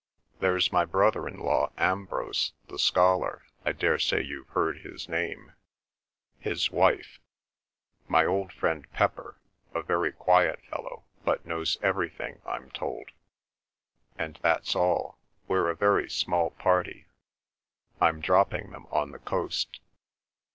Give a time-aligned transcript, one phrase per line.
[0.39, 5.53] "There's my brother in law, Ambrose, the scholar (I daresay you've heard his name),
[6.39, 7.19] his wife,
[8.07, 9.37] my old friend Pepper,
[9.75, 13.11] a very quiet fellow, but knows everything, I'm told.
[14.17, 15.19] And that's all.
[15.47, 17.05] We're a very small party.
[18.01, 19.81] I'm dropping them on the coast."